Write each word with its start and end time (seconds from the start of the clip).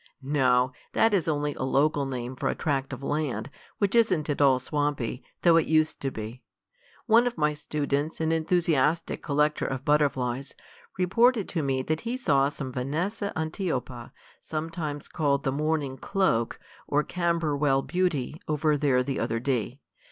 "No, 0.23 0.71
that 0.93 1.13
is 1.13 1.27
only 1.27 1.53
a 1.53 1.61
local 1.61 2.07
name 2.07 2.35
for 2.35 2.49
a 2.49 2.55
tract 2.55 2.91
of 2.91 3.03
land, 3.03 3.51
which 3.77 3.93
isn't 3.93 4.31
at 4.31 4.41
all 4.41 4.57
swampy, 4.57 5.23
though 5.43 5.57
it 5.57 5.67
used 5.67 6.01
to 6.01 6.09
be. 6.09 6.41
One 7.05 7.27
of 7.27 7.37
my 7.37 7.53
students, 7.53 8.19
an 8.19 8.31
enthusiastic 8.31 9.21
collector 9.21 9.67
of 9.67 9.85
butterflies, 9.85 10.55
reported 10.97 11.47
to 11.49 11.61
me 11.61 11.83
that 11.83 12.01
he 12.01 12.17
saw 12.17 12.49
some 12.49 12.71
Vanessa 12.71 13.31
antiopa, 13.35 14.11
sometimes 14.41 15.07
called 15.07 15.43
the 15.43 15.51
Mourning 15.51 15.97
Cloak, 15.97 16.59
or 16.87 17.03
Camberwell 17.03 17.83
Beauty, 17.83 18.41
over 18.47 18.75
there 18.77 19.03
the 19.03 19.19
other 19.19 19.39
day. 19.39 19.81